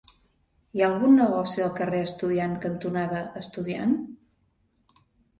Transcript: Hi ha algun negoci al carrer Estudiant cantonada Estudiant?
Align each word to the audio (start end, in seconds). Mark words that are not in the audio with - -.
Hi 0.77 0.81
ha 0.83 0.85
algun 0.85 1.11
negoci 1.17 1.61
al 1.65 1.75
carrer 1.79 1.99
Estudiant 2.05 2.55
cantonada 2.63 3.19
Estudiant? 3.41 3.93